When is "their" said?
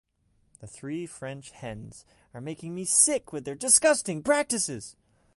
3.45-3.53